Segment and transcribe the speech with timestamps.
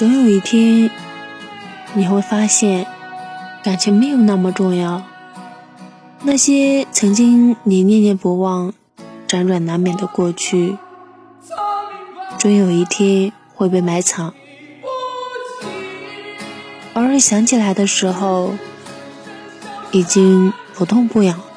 [0.00, 0.90] 总有一天
[1.92, 2.86] 你会发现
[3.62, 5.02] 感情没有那么重要。
[6.22, 8.72] 那些曾经你念念不忘
[9.28, 10.78] 辗转难眠的过去
[12.38, 14.32] 终有一天会被埋藏。
[16.94, 18.54] 偶尔想起来的时候
[19.92, 21.49] 已经不痛不痒。